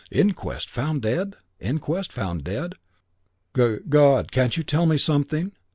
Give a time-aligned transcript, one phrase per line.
[0.09, 0.67] "Inquest?
[0.67, 1.35] Found dead?
[1.59, 2.11] Inquest?
[2.13, 2.73] Found dead?
[3.53, 5.53] Goo' God, can't you tell me something?